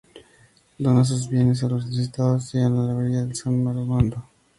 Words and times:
Dona 0.79 1.05
sus 1.05 1.29
bienes 1.29 1.63
a 1.63 1.67
los 1.67 1.85
necesitados 1.85 2.55
y 2.55 2.57
a 2.57 2.67
la 2.69 2.89
abadía 2.91 3.23
de 3.23 3.35
San 3.35 3.53
Amando. 3.67 4.25